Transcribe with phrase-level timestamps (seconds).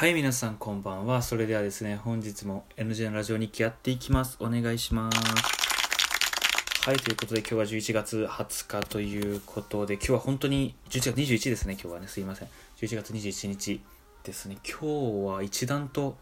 [0.00, 1.20] はい、皆さんこんばんは。
[1.20, 4.38] それではですね、本日も NG のラジオ日記やっていきます。
[4.40, 6.88] お願いします。
[6.88, 12.48] はい、ということで今日は11月20日ということで、今日は本当に11月21ですね、今日はね、すいません。
[12.78, 13.82] 11月21日
[14.24, 14.56] ですね。
[14.64, 16.16] 今日は一段と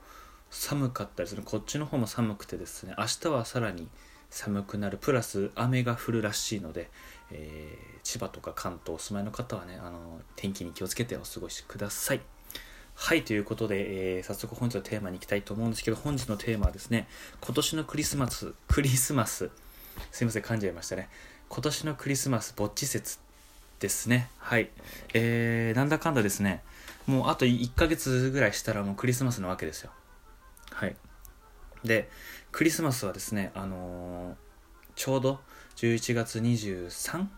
[0.51, 1.43] 寒かったですね。
[1.45, 3.87] こっちの方も寒くてですね、明日はさらに
[4.29, 6.91] 寒くなる、プラス雨が降るらしいので、
[7.31, 12.21] えー千葉とか関東お住まいの方はね、あの、天気に気をつけてお過ごしください。
[13.01, 17.07] はい、ということで、えー早速本日のテーマに行きたいと思うんですけど、本日のテーマはですね、
[17.41, 19.51] 今年のクリスマス、クリスマス、
[20.11, 21.09] すいません、噛んじゃいましたね。
[21.49, 23.19] 今年のクリスマス、ぼっち説
[23.79, 24.29] ですね。
[24.39, 24.69] はい。
[25.15, 26.63] えー、なんだかんだですね、
[27.07, 29.93] もうあと1ヶ月ぐらいしたらもうクリスマスなわけですよ。
[30.73, 30.97] はい。
[31.85, 32.11] で、
[32.51, 34.35] クリスマスはですね、あのー
[34.97, 35.39] ちょうど
[35.77, 37.29] 11月 23?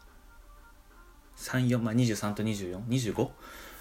[1.37, 3.31] 34まあ23と2425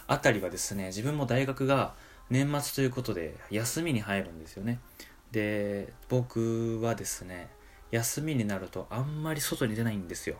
[0.09, 1.93] あたりはですね自分も大学が
[2.31, 4.79] 年末ということで休みに入るんですよね。
[5.31, 7.49] で僕はですね
[7.91, 10.37] 休みになるとあんまり外に出ないんですよ。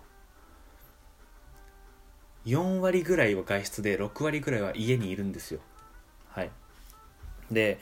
[2.47, 5.59] 4割ぐらいは外出で6割ぐらいは家にいるんですよ。
[6.29, 6.49] はい。
[7.51, 7.79] で、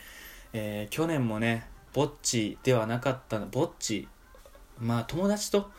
[0.51, 4.09] えー去年もねぼっちではなかったぼっち
[4.77, 5.71] まあ友達と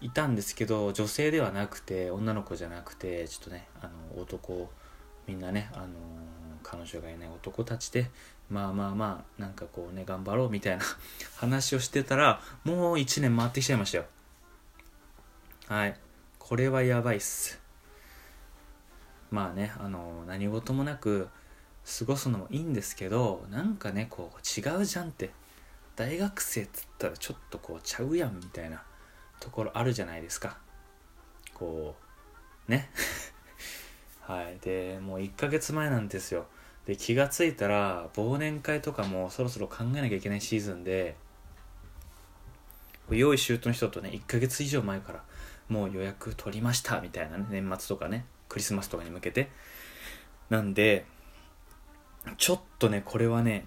[0.00, 4.70] いたんですけど女性ではなくて女の子じゃなくてちょっとねあの男
[5.30, 5.86] みんなね、あの
[6.64, 8.10] 彼女がいない男たちで
[8.50, 10.82] まあまあまあなんかこうね頑張ろうみたいな
[11.38, 14.06] 話をしてたらもう1年回ってきちゃいましたよ。
[15.68, 15.96] はい。
[16.40, 17.60] これはやばいっす。
[19.30, 21.28] まあねあの何事もなく
[21.98, 25.30] 過ごすのもいいんですけどなんかねこう違うじゃんって。
[25.94, 28.82] 大学生っつったらちょっとこうちゃうやんみたいな
[29.38, 30.58] ところあるじゃないですか。
[31.54, 31.94] こ
[32.68, 32.90] うね。
[34.30, 34.58] はい。
[34.60, 36.46] でもう1ヶ月前なんですよ。
[36.86, 41.16] で気がついたら忘年会とかもそろそろ考えなきゃいけないシーズンで
[43.10, 45.24] 用意周到の人とね1ヶ月以上前から
[45.68, 49.50] もう予約取りましたみたいなね年末とかねクリスマスとかに向けて。
[50.48, 51.06] なんで
[52.36, 53.66] ちょっとねこれはね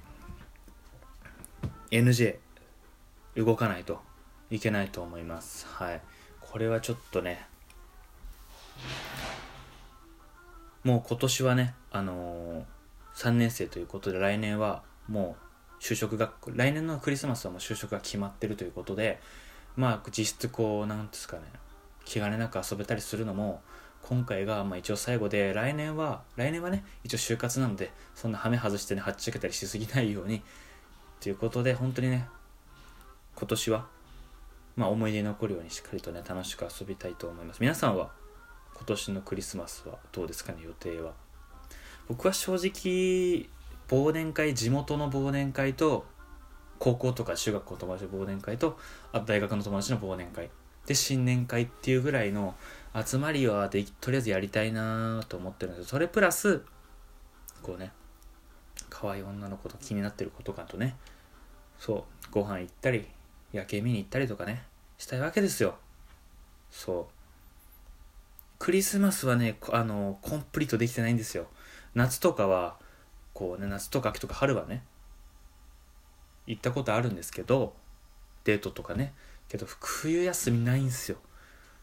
[1.91, 2.37] NJ
[3.35, 3.99] 動かないと
[4.49, 5.67] いけないと思います。
[5.67, 6.01] はい。
[6.39, 7.47] これはちょっとね
[10.83, 12.83] もう今年はねあのー
[13.15, 15.35] 3年生ということで来年はも
[15.79, 19.19] う就職が来年のクリスマスはもう就職が決まってるということで
[19.75, 21.43] まあ実質こうなんですかね
[22.05, 23.61] 気兼ねなく遊べたりするのも
[24.01, 30.41] 今回がまあ一応最後で来年は来年はね一応就活なのでそんなハメ外してねはっちゃけたりしすぎないように
[31.21, 32.27] ということで本当にね
[33.35, 33.85] 今年は
[34.75, 37.59] まあ思い出に残るようにしっかりとね楽しく遊びたいと思います。
[37.59, 38.11] 皆さんは
[38.75, 41.13] 今年のクリスマスはどうですかね予定は。
[42.07, 43.49] 僕は正直
[43.87, 46.05] 忘年会地元の忘年会と
[46.79, 48.77] 高校とか中学校の友達の忘年会と
[49.11, 50.49] あ大学の友達の忘年会。
[50.85, 52.55] で新年会っていうぐらいの
[52.93, 55.89] 集まりはでとりあえずやりたいなと思ってるんですよ。
[55.89, 56.61] それプラス
[57.61, 57.91] こうね
[58.89, 60.97] 可愛い女の子と気になってる子とかとね
[61.79, 63.07] そうご飯行ったり
[63.53, 64.63] 夜景見に行ったりとかね
[64.97, 65.75] したいわけですよ。
[66.69, 67.12] そう。
[68.63, 71.47] クリスマスはねあのコンプリートできてないんですよ。
[71.95, 72.77] 夏とかは
[73.33, 74.83] こうね夏とか秋とか春はね
[76.47, 77.73] 行ったことあるんですけど
[78.45, 79.13] デートとかね。
[79.49, 81.17] けど冬休みないんですよ。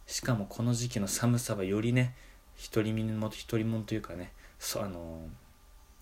[0.07, 2.15] しかもこの時期の寒さはよりね
[2.73, 5.29] 独り身の独り者というかねそうあの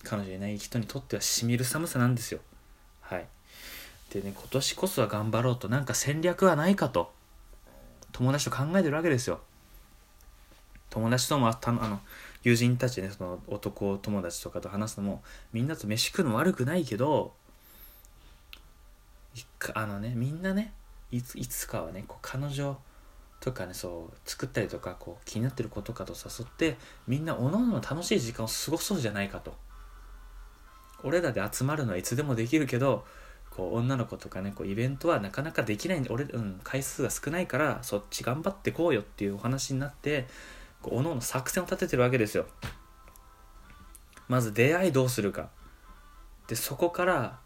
[0.05, 2.39] 彼女いない人にとってはしみる寒さなんですよ。
[3.01, 3.27] はい。
[4.11, 7.11] でね今年こそは頑張ろうとなんか戦略はないかと
[8.13, 9.41] 友達と考えてるわけですよ。
[10.91, 12.01] 友達ともあの
[12.43, 15.23] 友人たちねその男友達とかと話すのも
[15.53, 17.33] みんなと飯食うの悪くないけど
[19.75, 20.73] あのねみんなね
[21.11, 22.79] いついつかはねこう彼女
[23.41, 26.77] とかねそう作ったりとかこう気になってる子とかと誘って
[27.07, 29.55] みんなおのおの楽しい時間を過ごそうじゃないかと。
[31.05, 33.05] 俺らで集まるのはいつでもできるけど
[33.51, 40.27] こう女の子とかねこうイベントはなかなかできないんで俺、うん、回数が少ないからそっち頑張ってこうよっていうお話になって
[40.93, 42.47] おのおの作戦を立ててるわけですよ
[44.29, 45.49] まず出会いどうするか
[46.47, 47.39] でそこから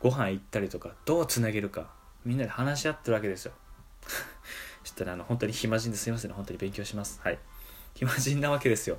[0.00, 1.90] ご飯行ったりとかどうつなげるか
[2.24, 3.52] みんなで話し合ってるわけですよ
[4.84, 7.38] ちょっとねあの本当に暇人ですいませんね本当に勉強しますはい
[7.94, 8.96] 暇人なわけですよ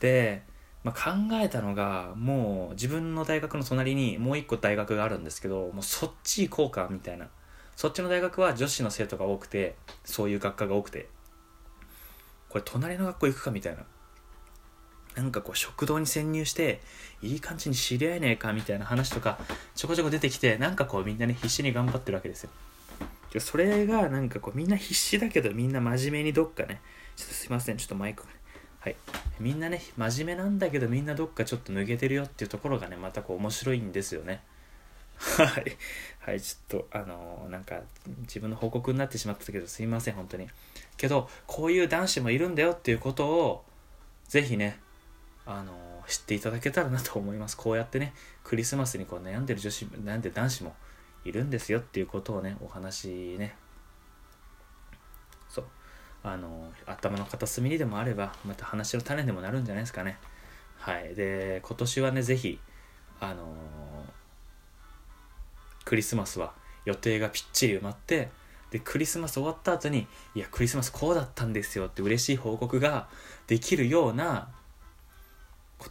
[0.00, 0.42] で、
[0.84, 7.28] まあ、考えたのがもう自分の大学の隣にもう一個大学があるんですけどもうそっち行こうかみたいな
[7.74, 11.08] そっちの大学は女子の生徒が多くてそういう学科が多くて
[12.48, 13.84] これ隣の学校行くかみたいな。
[15.16, 16.80] なんかこう食堂に潜入して
[17.22, 19.40] いい感じに知り合えねえかみたいな話とか
[19.74, 22.50] ちょこちょこ出てきてなんかこうみんなね必死に頑張ってるわけですよ。
[23.40, 26.80] それがなんかこうみんな必死だけどみんな真面目にどっかね
[27.16, 28.36] ちょっとすいませんちょっとマイクがね。
[28.80, 28.96] はい。
[29.40, 34.42] みんなね真面目なんだけどみんなどっかちょっと抜けてるよっていうところがねまたこう面白いんですよね。
[35.18, 35.76] はい。
[36.20, 37.80] はいちょっとあのー、なんか
[38.20, 40.48] 自分の報告になってしまったけどすいません本当に。
[40.96, 43.64] けどこういう男子もいるんだよっていうことを
[44.28, 44.78] ぜひね
[45.46, 47.56] あのー、知っていただけたらなと思います。
[47.56, 48.12] こうやってね
[48.44, 50.74] クリスマスにこう悩んでる女子悩んでる男子も
[51.24, 53.56] いるんですよっていうことをねお話ね。
[55.48, 55.64] そう。
[56.22, 60.18] あの頭の片隅にでもあればまた話の種でもなるんじゃないですかね。
[60.76, 61.14] はい。
[61.14, 62.60] で今年はね是非
[63.20, 63.46] あの
[65.88, 66.52] クリスマスは
[66.84, 68.28] 予定がぴっちり埋まって
[68.70, 73.08] でクリスマス終わった後にいやクリスマスこうだったんですよって嬉しい報告が
[73.46, 74.48] できるような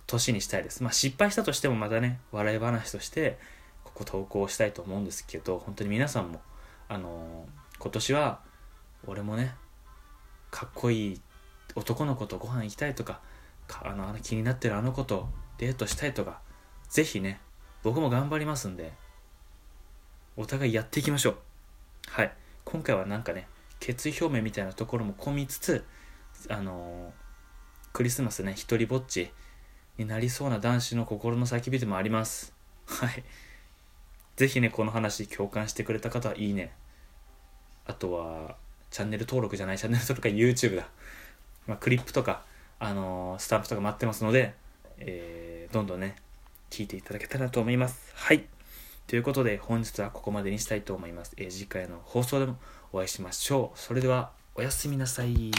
[0.05, 0.83] 年にしたいです。
[0.83, 3.39] まあ失敗したとしてもまたね笑い話として
[3.83, 6.41] ここ投稿したいと思うんですけど本当に皆さんも
[6.89, 7.47] あの
[7.79, 8.41] 今年は
[9.07, 9.55] 俺もね
[10.51, 11.21] かっこいい
[11.73, 13.19] 男の子とご飯行きたいとか
[13.81, 15.27] あの気になってるあの子と
[15.57, 16.39] デートしたいとか
[16.87, 17.41] ぜひね
[17.81, 18.93] 僕も頑張りますんで
[20.37, 21.37] お互いやっていきましょう。
[22.09, 22.31] はい。
[22.63, 23.47] 今回はなんかね
[23.79, 25.83] 決意表明みたいなところも込みつつ
[26.47, 27.11] あの
[27.91, 29.31] クリスマスね一人ぼっち
[29.97, 32.53] になりそうな男子の心の叫びでもあります。
[32.85, 33.23] はい。
[34.35, 36.71] ぜひねこの話共感してくれた方はいいね。
[37.85, 38.57] あとは
[38.91, 40.87] チャンネル登録じゃないチャンネル登録は YouTube だ、
[41.65, 42.43] まあ、クリップとか、
[42.79, 44.53] あのー、スタンプとか待ってますので、
[44.99, 46.15] えー、どんどんね
[46.69, 48.11] 聞いていただけたらと思います。
[48.13, 48.45] はい。
[49.07, 52.57] ということで本日はここまでにしたいと思います、えー、次回の放送でも
[52.91, 53.79] お会いしましょう。
[53.79, 55.51] それではおやすみなさい。